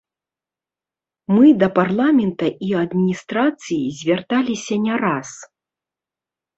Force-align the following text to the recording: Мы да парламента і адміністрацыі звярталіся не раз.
Мы 1.35 1.45
да 1.65 1.69
парламента 1.77 2.45
і 2.69 2.71
адміністрацыі 2.83 3.81
звярталіся 4.01 4.75
не 4.91 4.95
раз. 5.07 5.29